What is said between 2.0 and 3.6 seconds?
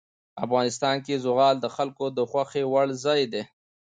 د خوښې وړ ځای دی.